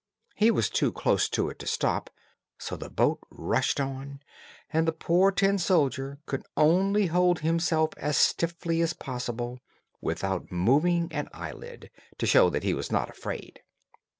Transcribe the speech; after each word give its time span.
He 0.33 0.49
was 0.49 0.71
too 0.71 0.91
close 0.91 1.29
to 1.29 1.47
it 1.51 1.59
to 1.59 1.67
stop, 1.67 2.09
so 2.57 2.75
the 2.75 2.89
boat 2.89 3.19
rushed 3.29 3.79
on, 3.79 4.19
and 4.73 4.87
the 4.87 4.91
poor 4.91 5.29
tin 5.31 5.59
soldier 5.59 6.17
could 6.25 6.43
only 6.57 7.05
hold 7.05 7.41
himself 7.41 7.91
as 7.97 8.17
stiffly 8.17 8.81
as 8.81 8.93
possible, 8.93 9.59
without 10.01 10.51
moving 10.51 11.07
an 11.11 11.29
eyelid, 11.35 11.91
to 12.17 12.25
show 12.25 12.49
that 12.49 12.63
he 12.63 12.73
was 12.73 12.91
not 12.91 13.11
afraid. 13.11 13.61